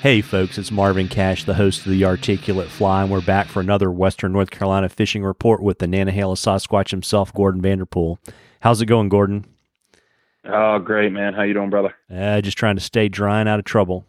[0.00, 3.60] Hey, folks, it's Marvin Cash, the host of the Articulate Fly, and we're back for
[3.60, 8.18] another Western North Carolina fishing report with the Nantahala Sasquatch himself, Gordon Vanderpool.
[8.60, 9.44] How's it going, Gordon?
[10.46, 11.34] Oh, great, man.
[11.34, 11.94] How you doing, brother?
[12.10, 14.06] Uh, just trying to stay dry and out of trouble.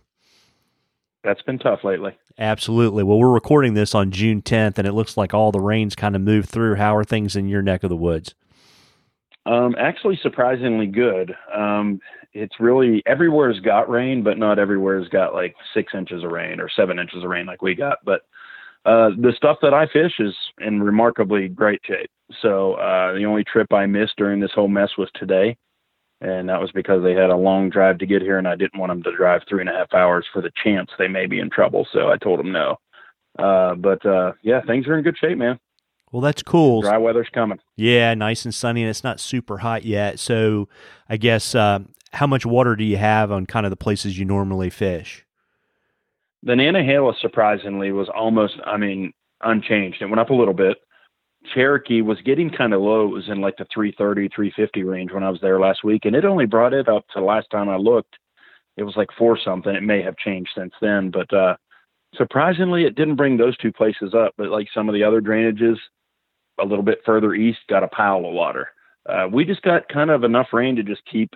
[1.26, 2.18] That's been tough lately.
[2.40, 3.04] Absolutely.
[3.04, 6.16] Well, we're recording this on June 10th, and it looks like all the rain's kind
[6.16, 6.76] of moved through.
[6.76, 8.34] How are things in your neck of the woods?
[9.46, 11.36] Um, actually, surprisingly good.
[11.54, 12.00] Um,
[12.34, 16.70] it's really everywhere's got rain, but not everywhere's got like six inches of rain or
[16.70, 17.98] seven inches of rain like we got.
[18.06, 18.22] But
[18.86, 22.10] uh, the stuff that I fish is in remarkably great shape.
[22.42, 25.58] So uh, the only trip I missed during this whole mess was today,
[26.22, 28.80] and that was because they had a long drive to get here, and I didn't
[28.80, 31.40] want them to drive three and a half hours for the chance they may be
[31.40, 31.88] in trouble.
[31.92, 32.78] So I told them no.
[33.38, 35.60] Uh, but uh, yeah, things are in good shape, man.
[36.12, 36.82] Well, that's cool.
[36.82, 37.60] Dry weather's coming.
[37.78, 40.20] Yeah, nice and sunny, and it's not super hot yet.
[40.20, 40.68] So,
[41.10, 41.80] I guess uh,
[42.12, 45.26] how much water do you have on kind of the places you normally fish?
[46.44, 50.02] The Nantahala surprisingly was almost, I mean, unchanged.
[50.02, 50.78] It went up a little bit.
[51.54, 53.06] Cherokee was getting kind of low.
[53.06, 56.16] It was in like the 330, 350 range when I was there last week, and
[56.16, 58.16] it only brought it up to last time I looked.
[58.78, 59.74] It was like four something.
[59.74, 61.56] It may have changed since then, but uh,
[62.16, 64.34] surprisingly, it didn't bring those two places up.
[64.38, 65.78] But like some of the other drainages,
[66.62, 68.70] a little bit further east, got a pile of water.
[69.08, 71.34] Uh, we just got kind of enough rain to just keep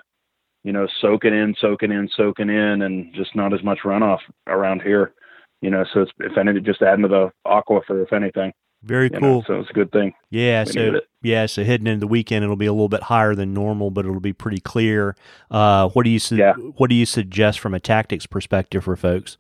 [0.66, 4.81] you know, soaking in, soaking in, soaking in, and just not as much runoff around
[4.81, 5.14] here.
[5.62, 8.52] You know, so it's if anything, just adding to the aquifer, if anything.
[8.81, 9.20] Very cool.
[9.20, 10.14] Know, so it's a good thing.
[10.31, 10.64] Yeah.
[10.66, 11.46] We so yeah.
[11.46, 14.20] So heading into the weekend, it'll be a little bit higher than normal, but it'll
[14.20, 15.16] be pretty clear.
[15.52, 16.53] Uh, what do you su- Yeah.
[16.53, 19.38] What do you suggest from a tactics perspective for folks?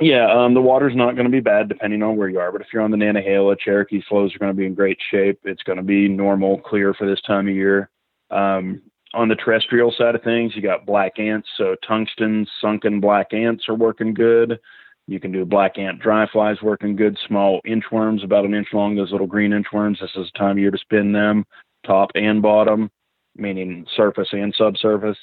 [0.00, 2.50] Yeah, um, the water's not going to be bad depending on where you are.
[2.50, 5.38] But if you're on the Nantahala, Cherokee flows are going to be in great shape.
[5.44, 7.90] It's going to be normal, clear for this time of year.
[8.30, 8.82] Um,
[9.14, 11.48] on the terrestrial side of things, you got black ants.
[11.58, 14.58] So tungsten sunken black ants are working good.
[15.06, 17.18] You can do black ant dry flies working good.
[17.26, 20.00] Small inchworms, about an inch long, those little green inchworms.
[20.00, 21.44] This is the time of year to spin them,
[21.84, 22.90] top and bottom,
[23.36, 25.18] meaning surface and subsurface.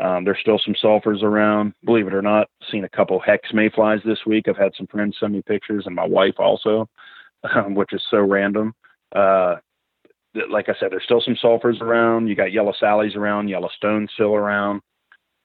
[0.00, 1.74] Um, there's still some sulfurs around.
[1.84, 4.48] Believe it or not, seen a couple hex mayflies this week.
[4.48, 6.88] I've had some friends send me pictures, and my wife also,
[7.54, 8.74] um, which is so random.
[9.14, 9.56] Uh,
[10.50, 12.26] like I said, there's still some sulfurs around.
[12.26, 14.80] You got yellow sallies around, yellow stones still around.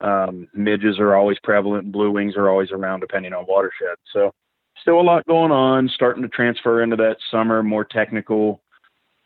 [0.00, 1.92] Um, midges are always prevalent.
[1.92, 3.96] Blue wings are always around, depending on watershed.
[4.12, 4.32] So,
[4.80, 5.90] still a lot going on.
[5.94, 8.62] Starting to transfer into that summer, more technical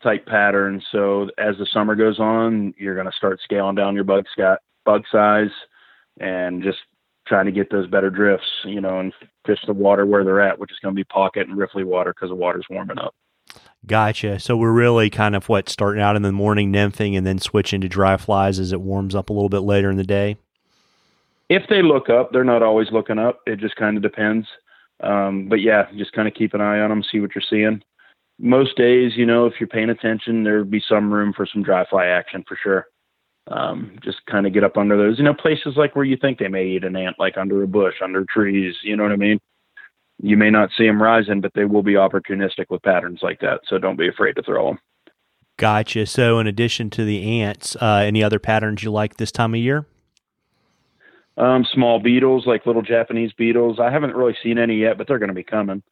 [0.01, 0.81] type pattern.
[0.91, 4.59] So, as the summer goes on, you're going to start scaling down your bug scat,
[4.85, 5.51] bug size,
[6.19, 6.79] and just
[7.27, 8.47] trying to get those better drifts.
[8.65, 9.13] You know, and
[9.45, 12.13] fish the water where they're at, which is going to be pocket and riffly water
[12.13, 13.15] because the water's warming up.
[13.85, 14.39] Gotcha.
[14.39, 17.81] So we're really kind of what starting out in the morning nymphing and then switching
[17.81, 20.37] to dry flies as it warms up a little bit later in the day.
[21.49, 23.41] If they look up, they're not always looking up.
[23.45, 24.47] It just kind of depends.
[25.01, 27.83] Um, but yeah, just kind of keep an eye on them, see what you're seeing.
[28.39, 31.85] Most days, you know, if you're paying attention, there'd be some room for some dry
[31.89, 32.87] fly action for sure.
[33.47, 36.39] Um, just kind of get up under those, you know, places like where you think
[36.39, 38.75] they may eat an ant, like under a bush, under trees.
[38.83, 39.39] You know what I mean?
[40.21, 43.61] you may not see them rising, but they will be opportunistic with patterns like that.
[43.67, 44.79] So don't be afraid to throw them.
[45.57, 46.05] Gotcha.
[46.05, 49.59] So, in addition to the ants, uh, any other patterns you like this time of
[49.59, 49.85] year?
[51.37, 53.79] Um, small beetles, like little Japanese beetles.
[53.79, 55.83] I haven't really seen any yet, but they're going to be coming.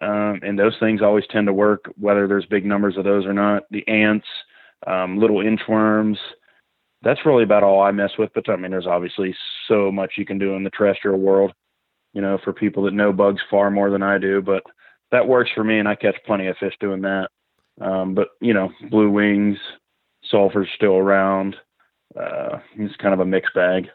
[0.00, 3.34] Um, and those things always tend to work, whether there's big numbers of those or
[3.34, 3.64] not.
[3.70, 4.26] The ants,
[4.86, 6.16] um, little inchworms.
[7.02, 8.30] That's really about all I mess with.
[8.34, 9.34] But I mean, there's obviously
[9.68, 11.52] so much you can do in the terrestrial world
[12.12, 14.42] you know, for people that know bugs far more than I do.
[14.42, 14.62] But
[15.10, 17.28] that works for me, and I catch plenty of fish doing that.
[17.80, 19.58] Um, but you know, blue wings,
[20.32, 21.56] sulfur's still around.
[22.18, 23.88] Uh, it's kind of a mixed bag.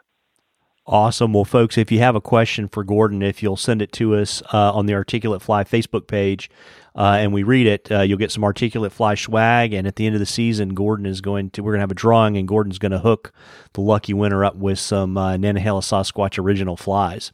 [0.87, 1.33] Awesome.
[1.33, 4.43] Well, folks, if you have a question for Gordon, if you'll send it to us
[4.53, 6.47] uh, on the Articulate Fly Facebook page
[6.95, 9.73] uh, and we read it, uh, you'll get some Articulate Fly swag.
[9.73, 11.91] And at the end of the season, Gordon is going to, we're going to have
[11.91, 13.33] a drawing and Gordon's going to hook
[13.73, 17.31] the lucky winner up with some uh, Nantahala Sasquatch original flies.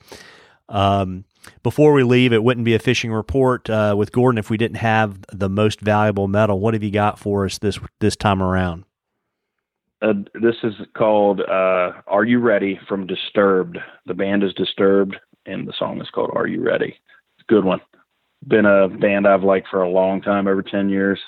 [0.70, 1.26] Um,
[1.62, 4.78] before we leave, it wouldn't be a fishing report uh, with Gordon if we didn't
[4.78, 6.58] have the most valuable metal.
[6.58, 8.86] What have you got for us this this time around?
[10.02, 13.78] Uh, this is called uh, "Are You Ready" from Disturbed.
[14.06, 15.16] The band is Disturbed,
[15.46, 16.96] and the song is called "Are You Ready."
[17.38, 17.82] It's a good one.
[18.48, 21.20] Been a band I've liked for a long time, over ten years,